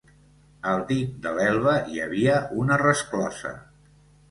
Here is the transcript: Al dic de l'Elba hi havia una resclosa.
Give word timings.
Al 0.71 0.79
dic 0.91 1.11
de 1.25 1.35
l'Elba 1.35 1.75
hi 1.91 2.03
havia 2.07 2.39
una 2.65 2.81
resclosa. 2.85 3.57